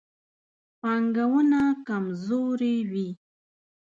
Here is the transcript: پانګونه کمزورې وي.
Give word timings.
پانګونه 0.79 1.61
کمزورې 1.87 2.75
وي. 2.91 3.07